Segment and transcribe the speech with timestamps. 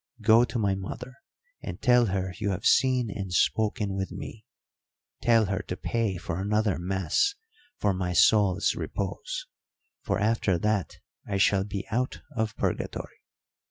[0.23, 1.13] Go to my mother
[1.61, 4.47] and tell her you have seen and spoken with me;
[5.21, 7.35] tell her to pay for another mass
[7.77, 9.45] for my soul's repose,
[10.01, 13.19] for after that I shall be out of purgatory.